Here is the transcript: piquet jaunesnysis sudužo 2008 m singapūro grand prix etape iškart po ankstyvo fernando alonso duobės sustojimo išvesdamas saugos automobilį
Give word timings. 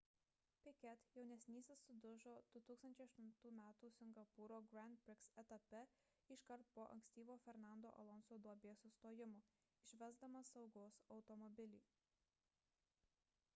piquet 0.65 1.01
jaunesnysis 1.15 1.81
sudužo 1.87 2.31
2008 2.59 3.25
m 3.57 3.89
singapūro 3.97 4.55
grand 4.71 4.99
prix 5.03 5.27
etape 5.43 5.81
iškart 6.37 6.67
po 6.79 6.85
ankstyvo 6.95 7.35
fernando 7.45 7.91
alonso 8.05 8.37
duobės 8.47 8.81
sustojimo 8.87 9.43
išvesdamas 9.91 10.49
saugos 10.57 10.97
automobilį 11.19 11.83